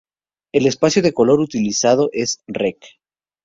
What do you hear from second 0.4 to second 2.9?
El espacio de color utilizado es Rec.